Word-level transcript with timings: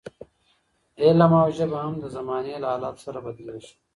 علم 1.03 1.31
او 1.41 1.47
ژبه 1.57 1.77
هم 1.83 1.93
د 1.99 2.03
زمانې 2.15 2.55
له 2.61 2.67
حالاتو 2.73 3.03
سره 3.05 3.19
بدلېږي. 3.25 3.73